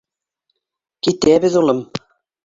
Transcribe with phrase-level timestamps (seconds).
[1.07, 1.83] —Китәбеҙ, улым.